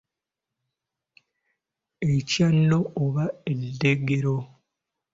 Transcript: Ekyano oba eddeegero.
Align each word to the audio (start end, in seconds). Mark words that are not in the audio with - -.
Ekyano 2.13 2.79
oba 3.03 3.25
eddeegero. 3.51 4.35